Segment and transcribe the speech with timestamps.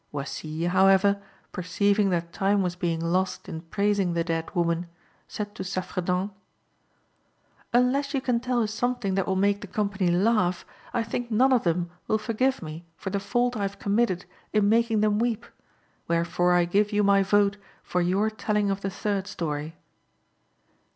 [0.11, 1.21] Oisille, however,
[1.51, 4.87] perceiving that time was being lost in praising the dead woman,
[5.27, 6.31] said to Saffredent
[7.71, 11.53] "Unless you can tell us something that will make the company laugh, I think none
[11.53, 15.45] of them will forgive me for the fault I have committed in making them weep;
[16.07, 19.75] wherefore I give you my vote for your telling of the third story."